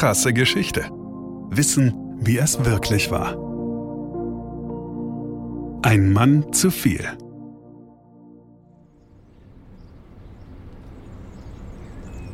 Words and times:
krasse 0.00 0.32
Geschichte. 0.32 0.88
Wissen, 1.50 1.92
wie 2.20 2.38
es 2.38 2.64
wirklich 2.64 3.10
war. 3.10 3.36
Ein 5.82 6.10
Mann 6.10 6.54
zu 6.54 6.70
viel. 6.70 7.06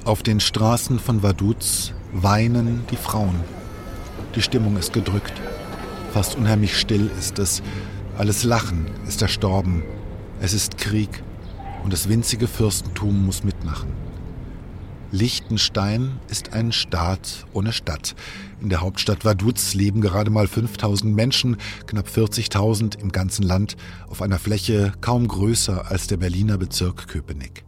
Auf 0.05 0.23
den 0.23 0.39
Straßen 0.39 1.01
von 1.01 1.25
Vaduz 1.25 1.93
weinen 2.13 2.85
die 2.93 2.97
Frauen. 2.97 3.41
Die 4.37 4.43
Stimmung 4.43 4.77
ist 4.77 4.93
gedrückt. 4.93 5.35
Fast 6.13 6.37
unheimlich 6.37 6.79
still 6.79 7.11
ist 7.19 7.41
es. 7.41 7.65
Alles 8.17 8.45
Lachen 8.45 8.87
ist 9.09 9.23
erstorben. 9.23 9.83
Es 10.41 10.53
ist 10.53 10.79
Krieg 10.79 11.21
und 11.83 11.93
das 11.93 12.09
winzige 12.09 12.47
Fürstentum 12.47 13.27
muss 13.27 13.43
mitmachen. 13.43 14.06
Liechtenstein 15.13 16.19
ist 16.29 16.53
ein 16.53 16.73
Staat 16.73 17.47
ohne 17.53 17.73
Stadt. 17.73 18.15
In 18.61 18.69
der 18.69 18.81
Hauptstadt 18.81 19.25
Vaduz 19.25 19.75
leben 19.75 20.01
gerade 20.01 20.31
mal 20.31 20.49
5000 20.49 21.15
Menschen, 21.15 21.57
knapp 21.87 22.09
40.000 22.09 22.99
im 22.99 23.13
ganzen 23.13 23.43
Land, 23.43 23.77
auf 24.09 24.21
einer 24.21 24.39
Fläche 24.39 24.93
kaum 25.01 25.29
größer 25.29 25.91
als 25.91 26.07
der 26.09 26.17
Berliner 26.17 26.59
Bezirk 26.59 27.09
Köpenick. 27.09 27.65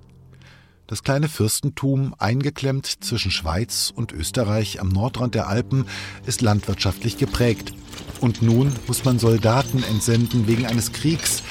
Das 0.89 1.03
kleine 1.03 1.29
Fürstentum, 1.29 2.15
eingeklemmt 2.19 3.05
zwischen 3.05 3.31
Schweiz 3.31 3.93
und 3.95 4.13
Österreich 4.13 4.81
am 4.81 4.89
Nordrand 4.89 5.35
der 5.35 5.47
Alpen, 5.47 5.85
ist 6.25 6.41
landwirtschaftlich 6.41 7.19
geprägt. 7.19 7.75
Und 8.21 8.43
nun 8.43 8.73
muss 8.87 9.05
man 9.05 9.19
Soldaten 9.19 9.83
entsenden 9.83 10.47
wegen 10.47 10.67
eines 10.67 10.93
Kriegs, 10.93 11.43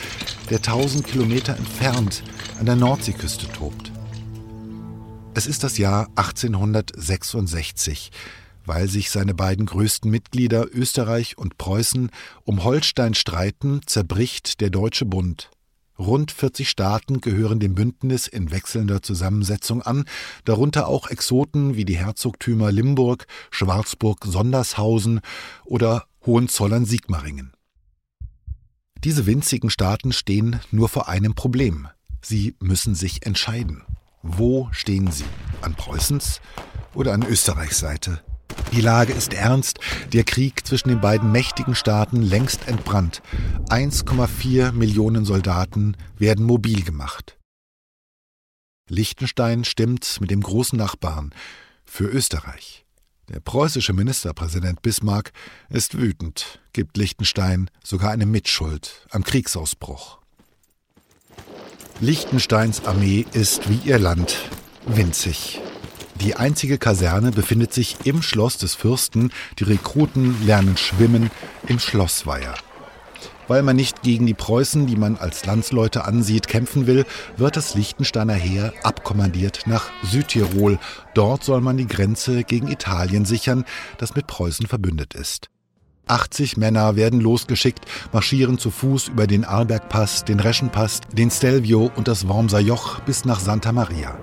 der 0.49 0.57
1000 0.57 1.05
Kilometer 1.05 1.55
entfernt 1.55 2.23
an 2.59 2.65
der 2.65 2.75
Nordseeküste 2.75 3.47
tobt. 3.49 3.91
Es 5.37 5.45
ist 5.45 5.63
das 5.63 5.77
Jahr 5.77 6.07
1866, 6.15 8.09
weil 8.65 8.89
sich 8.89 9.11
seine 9.11 9.35
beiden 9.35 9.67
größten 9.67 10.09
Mitglieder 10.09 10.65
Österreich 10.73 11.37
und 11.37 11.59
Preußen 11.59 12.09
um 12.43 12.63
Holstein 12.63 13.13
streiten, 13.13 13.81
zerbricht 13.85 14.61
der 14.61 14.71
Deutsche 14.71 15.05
Bund. 15.05 15.51
Rund 15.99 16.31
40 16.31 16.67
Staaten 16.67 17.21
gehören 17.21 17.59
dem 17.59 17.75
Bündnis 17.75 18.25
in 18.25 18.49
wechselnder 18.49 19.03
Zusammensetzung 19.03 19.83
an, 19.83 20.05
darunter 20.43 20.87
auch 20.87 21.07
Exoten 21.07 21.75
wie 21.75 21.85
die 21.85 21.97
Herzogtümer 21.97 22.71
Limburg, 22.71 23.27
Schwarzburg, 23.51 24.25
Sondershausen 24.25 25.21
oder 25.65 26.05
Hohenzollern-Sigmaringen. 26.25 27.53
Diese 29.03 29.27
winzigen 29.27 29.69
Staaten 29.69 30.13
stehen 30.13 30.61
nur 30.71 30.89
vor 30.89 31.07
einem 31.07 31.35
Problem. 31.35 31.87
Sie 32.23 32.55
müssen 32.59 32.95
sich 32.95 33.23
entscheiden. 33.27 33.83
Wo 34.29 34.67
stehen 34.71 35.09
Sie? 35.09 35.23
An 35.61 35.73
Preußens 35.73 36.41
oder 36.93 37.13
an 37.13 37.25
Österreichs 37.25 37.79
Seite? 37.79 38.21
Die 38.73 38.81
Lage 38.81 39.13
ist 39.13 39.33
ernst, 39.33 39.79
der 40.11 40.25
Krieg 40.25 40.67
zwischen 40.67 40.89
den 40.89 40.99
beiden 40.99 41.31
mächtigen 41.31 41.75
Staaten 41.75 42.21
längst 42.21 42.67
entbrannt. 42.67 43.21
1,4 43.69 44.73
Millionen 44.73 45.23
Soldaten 45.23 45.95
werden 46.17 46.45
mobil 46.45 46.83
gemacht. 46.83 47.39
Liechtenstein 48.89 49.63
stimmt 49.63 50.19
mit 50.19 50.29
dem 50.29 50.41
großen 50.41 50.77
Nachbarn 50.77 51.33
für 51.85 52.05
Österreich. 52.05 52.85
Der 53.29 53.39
preußische 53.39 53.93
Ministerpräsident 53.93 54.81
Bismarck 54.81 55.31
ist 55.69 55.97
wütend, 55.97 56.59
gibt 56.73 56.97
Liechtenstein 56.97 57.69
sogar 57.81 58.11
eine 58.11 58.25
Mitschuld 58.25 59.07
am 59.09 59.23
Kriegsausbruch. 59.23 60.19
Liechtensteins 61.99 62.85
Armee 62.85 63.25
ist 63.33 63.69
wie 63.69 63.89
ihr 63.89 63.97
Land 63.97 64.37
winzig. 64.85 65.59
Die 66.21 66.35
einzige 66.35 66.77
Kaserne 66.77 67.31
befindet 67.31 67.73
sich 67.73 67.97
im 68.03 68.21
Schloss 68.21 68.59
des 68.59 68.75
Fürsten. 68.75 69.31
Die 69.57 69.63
Rekruten 69.63 70.45
lernen 70.45 70.77
schwimmen 70.77 71.31
im 71.67 71.79
Schlossweiher. 71.79 72.53
Weil 73.47 73.63
man 73.63 73.75
nicht 73.75 74.03
gegen 74.03 74.27
die 74.27 74.35
Preußen, 74.35 74.85
die 74.85 74.95
man 74.95 75.17
als 75.17 75.47
Landsleute 75.47 76.05
ansieht, 76.05 76.47
kämpfen 76.47 76.85
will, 76.85 77.03
wird 77.35 77.57
das 77.57 77.73
Liechtensteiner 77.73 78.35
Heer 78.35 78.73
abkommandiert 78.83 79.61
nach 79.65 79.89
Südtirol. 80.03 80.77
Dort 81.15 81.43
soll 81.43 81.61
man 81.61 81.77
die 81.77 81.87
Grenze 81.87 82.43
gegen 82.43 82.67
Italien 82.67 83.25
sichern, 83.25 83.65
das 83.97 84.13
mit 84.13 84.27
Preußen 84.27 84.67
verbündet 84.67 85.15
ist. 85.15 85.49
80 86.07 86.57
Männer 86.57 86.95
werden 86.95 87.19
losgeschickt, 87.19 87.85
marschieren 88.11 88.57
zu 88.57 88.71
Fuß 88.71 89.09
über 89.09 89.27
den 89.27 89.45
Arlbergpass, 89.45 90.25
den 90.25 90.39
Reschenpass, 90.39 91.01
den 91.11 91.31
Stelvio 91.31 91.91
und 91.95 92.07
das 92.07 92.27
Wormser 92.27 92.59
Joch 92.59 92.99
bis 93.01 93.25
nach 93.25 93.39
Santa 93.39 93.71
Maria. 93.71 94.17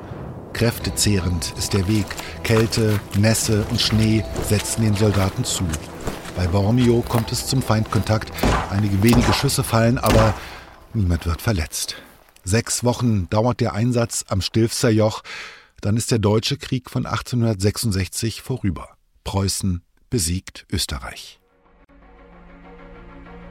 Kräftezehrend 0.54 1.52
ist 1.58 1.72
der 1.72 1.88
Weg. 1.88 2.06
Kälte, 2.44 3.00
Nässe 3.18 3.66
und 3.70 3.80
Schnee 3.80 4.24
setzen 4.48 4.82
den 4.82 4.94
Soldaten 4.94 5.44
zu. 5.44 5.64
Bei 6.36 6.46
Bormio 6.46 7.02
kommt 7.08 7.32
es 7.32 7.46
zum 7.46 7.60
Feindkontakt. 7.60 8.32
Einige 8.70 9.02
wenige 9.02 9.32
Schüsse 9.32 9.62
fallen, 9.62 9.98
aber 9.98 10.34
niemand 10.92 11.26
wird 11.26 11.42
verletzt. 11.42 11.96
Sechs 12.44 12.84
Wochen 12.84 13.28
dauert 13.30 13.60
der 13.60 13.72
Einsatz 13.72 14.24
am 14.28 14.40
Stilfser 14.40 14.90
Joch. 14.90 15.22
Dann 15.80 15.96
ist 15.96 16.10
der 16.10 16.18
Deutsche 16.18 16.56
Krieg 16.56 16.90
von 16.90 17.06
1866 17.06 18.42
vorüber. 18.42 18.96
Preußen 19.24 19.82
besiegt 20.10 20.66
Österreich. 20.70 21.40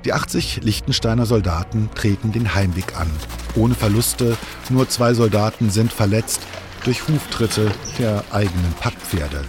Die 0.06 0.12
80 0.12 0.64
Liechtensteiner 0.64 1.26
Soldaten 1.26 1.90
treten 1.96 2.34
den 2.34 2.54
Heimweg 2.54 3.00
an. 3.00 3.10
Ohne 3.56 3.74
Verluste, 3.74 4.36
nur 4.70 4.90
zwei 4.90 5.14
Soldaten 5.14 5.70
sind 5.70 5.94
verletzt 5.94 6.42
durch 6.84 7.08
Huftritte 7.08 7.72
der 8.00 8.24
eigenen 8.32 8.74
Packpferde. 8.82 9.42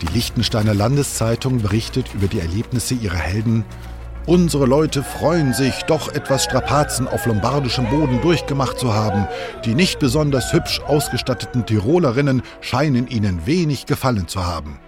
Die 0.00 0.06
Liechtensteiner 0.06 0.74
Landeszeitung 0.74 1.60
berichtet 1.60 2.14
über 2.14 2.28
die 2.28 2.38
Erlebnisse 2.38 2.94
ihrer 2.94 3.16
Helden. 3.16 3.64
Unsere 4.26 4.66
Leute 4.66 5.02
freuen 5.02 5.54
sich, 5.54 5.82
doch 5.88 6.12
etwas 6.12 6.44
Strapazen 6.44 7.08
auf 7.08 7.26
lombardischem 7.26 7.90
Boden 7.90 8.20
durchgemacht 8.20 8.78
zu 8.78 8.94
haben. 8.94 9.26
Die 9.64 9.74
nicht 9.74 9.98
besonders 9.98 10.52
hübsch 10.52 10.80
ausgestatteten 10.80 11.66
Tirolerinnen 11.66 12.42
scheinen 12.60 13.08
ihnen 13.08 13.44
wenig 13.44 13.86
gefallen 13.86 14.28
zu 14.28 14.46
haben. 14.46 14.78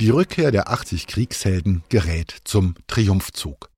Die 0.00 0.08
Rückkehr 0.08 0.50
der 0.50 0.70
80 0.70 1.06
Kriegshelden 1.06 1.84
gerät 1.90 2.34
zum 2.44 2.74
Triumphzug. 2.86 3.68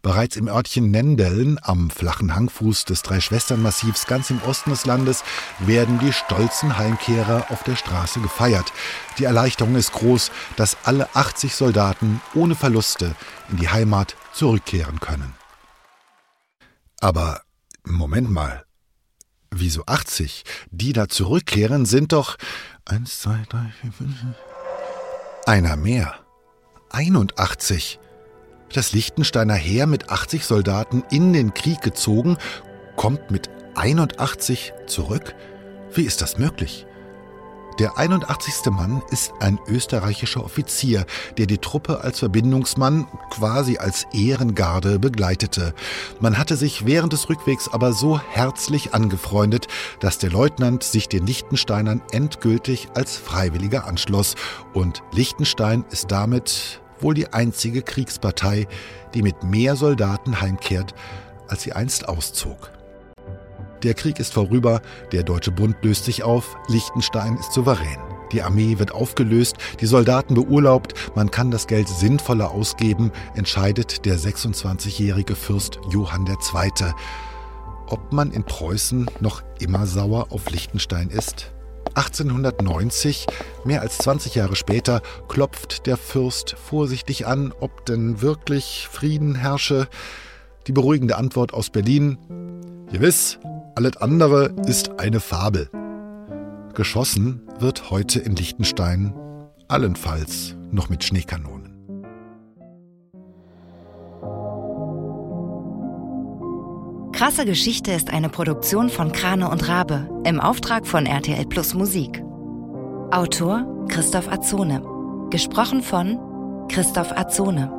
Bereits 0.00 0.36
im 0.36 0.48
Örtchen 0.48 0.90
Nendeln 0.90 1.58
am 1.60 1.90
flachen 1.90 2.34
Hangfuß 2.34 2.86
des 2.86 3.02
Dreischwestern-Massivs 3.02 4.06
ganz 4.06 4.30
im 4.30 4.40
Osten 4.40 4.70
des 4.70 4.86
Landes 4.86 5.22
werden 5.58 5.98
die 5.98 6.14
stolzen 6.14 6.78
Heimkehrer 6.78 7.50
auf 7.50 7.62
der 7.64 7.76
Straße 7.76 8.20
gefeiert. 8.20 8.72
Die 9.18 9.24
Erleichterung 9.24 9.76
ist 9.76 9.92
groß, 9.92 10.30
dass 10.56 10.78
alle 10.84 11.14
80 11.14 11.54
Soldaten 11.54 12.22
ohne 12.34 12.54
Verluste 12.54 13.14
in 13.50 13.58
die 13.58 13.68
Heimat 13.68 14.16
zurückkehren 14.32 15.00
können. 15.00 15.34
Aber 16.98 17.42
Moment 17.84 18.30
mal. 18.30 18.64
Wieso 19.50 19.84
80? 19.84 20.44
Die 20.70 20.94
da 20.94 21.10
zurückkehren 21.10 21.84
sind 21.84 22.12
doch 22.12 22.38
eins, 22.86 23.20
zwei, 23.20 23.44
drei, 23.50 23.70
vier, 23.82 23.92
fünf. 23.92 24.14
Einer 25.46 25.76
mehr. 25.76 26.14
81. 26.90 27.98
Das 28.72 28.92
Liechtensteiner 28.92 29.54
Heer 29.54 29.86
mit 29.86 30.10
80 30.10 30.44
Soldaten 30.44 31.02
in 31.10 31.32
den 31.32 31.54
Krieg 31.54 31.80
gezogen, 31.80 32.36
kommt 32.96 33.30
mit 33.30 33.48
81 33.74 34.74
zurück? 34.86 35.34
Wie 35.92 36.04
ist 36.04 36.20
das 36.20 36.36
möglich? 36.36 36.86
Der 37.80 37.96
81. 37.96 38.70
Mann 38.72 39.00
ist 39.10 39.32
ein 39.40 39.58
österreichischer 39.66 40.44
Offizier, 40.44 41.06
der 41.38 41.46
die 41.46 41.56
Truppe 41.56 42.02
als 42.02 42.18
Verbindungsmann, 42.18 43.06
quasi 43.30 43.78
als 43.78 44.06
Ehrengarde, 44.12 44.98
begleitete. 44.98 45.72
Man 46.20 46.36
hatte 46.36 46.56
sich 46.56 46.84
während 46.84 47.14
des 47.14 47.30
Rückwegs 47.30 47.70
aber 47.72 47.94
so 47.94 48.20
herzlich 48.20 48.92
angefreundet, 48.92 49.66
dass 49.98 50.18
der 50.18 50.28
Leutnant 50.28 50.82
sich 50.82 51.08
den 51.08 51.26
Liechtensteinern 51.26 52.02
endgültig 52.12 52.88
als 52.92 53.16
Freiwilliger 53.16 53.86
anschloss. 53.86 54.34
Und 54.74 55.02
Liechtenstein 55.12 55.86
ist 55.90 56.12
damit 56.12 56.82
wohl 57.00 57.14
die 57.14 57.32
einzige 57.32 57.80
Kriegspartei, 57.80 58.68
die 59.14 59.22
mit 59.22 59.42
mehr 59.42 59.74
Soldaten 59.74 60.42
heimkehrt, 60.42 60.94
als 61.48 61.62
sie 61.62 61.72
einst 61.72 62.10
auszog. 62.10 62.72
Der 63.82 63.94
Krieg 63.94 64.18
ist 64.18 64.34
vorüber, 64.34 64.82
der 65.12 65.22
Deutsche 65.22 65.50
Bund 65.50 65.76
löst 65.82 66.04
sich 66.04 66.22
auf, 66.22 66.56
Liechtenstein 66.68 67.36
ist 67.38 67.52
souverän. 67.52 67.98
Die 68.32 68.42
Armee 68.42 68.78
wird 68.78 68.92
aufgelöst, 68.92 69.56
die 69.80 69.86
Soldaten 69.86 70.34
beurlaubt, 70.34 70.94
man 71.16 71.30
kann 71.30 71.50
das 71.50 71.66
Geld 71.66 71.88
sinnvoller 71.88 72.50
ausgeben, 72.50 73.10
entscheidet 73.34 74.04
der 74.04 74.18
26-jährige 74.18 75.34
Fürst 75.34 75.80
Johann 75.90 76.26
II. 76.26 76.70
Ob 77.86 78.12
man 78.12 78.30
in 78.30 78.44
Preußen 78.44 79.10
noch 79.20 79.42
immer 79.58 79.86
sauer 79.86 80.26
auf 80.30 80.48
Liechtenstein 80.50 81.08
ist? 81.08 81.50
1890, 81.94 83.26
mehr 83.64 83.80
als 83.80 83.98
20 83.98 84.36
Jahre 84.36 84.54
später, 84.54 85.02
klopft 85.26 85.86
der 85.86 85.96
Fürst 85.96 86.54
vorsichtig 86.56 87.26
an, 87.26 87.52
ob 87.58 87.84
denn 87.86 88.20
wirklich 88.20 88.86
Frieden 88.90 89.34
herrsche. 89.34 89.88
Die 90.68 90.72
beruhigende 90.72 91.16
Antwort 91.16 91.52
aus 91.52 91.70
Berlin: 91.70 92.16
Gewiss, 92.92 93.40
alles 93.80 93.96
andere 93.96 94.54
ist 94.66 95.00
eine 95.00 95.20
Fabel. 95.20 95.70
Geschossen 96.74 97.40
wird 97.60 97.90
heute 97.90 98.18
in 98.18 98.36
Liechtenstein 98.36 99.14
allenfalls 99.68 100.54
noch 100.70 100.90
mit 100.90 101.02
Schneekanonen. 101.02 101.78
Krasse 107.12 107.46
Geschichte 107.46 107.92
ist 107.92 108.10
eine 108.10 108.28
Produktion 108.28 108.90
von 108.90 109.12
Krane 109.12 109.48
und 109.48 109.66
Rabe 109.66 110.10
im 110.24 110.40
Auftrag 110.40 110.86
von 110.86 111.06
RTL 111.06 111.46
Plus 111.46 111.72
Musik. 111.72 112.22
Autor 113.12 113.64
Christoph 113.88 114.30
Azone. 114.30 114.82
Gesprochen 115.30 115.82
von 115.82 116.18
Christoph 116.68 117.12
Azone. 117.16 117.72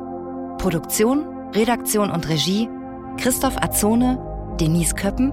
Produktion, 0.58 1.24
Redaktion 1.54 2.10
und 2.10 2.28
Regie 2.28 2.68
Christoph 3.18 3.56
Azone, 3.62 4.18
Denise 4.58 4.94
Köppen, 4.94 5.32